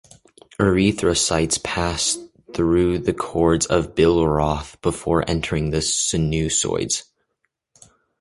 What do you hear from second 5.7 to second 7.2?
sinusoids.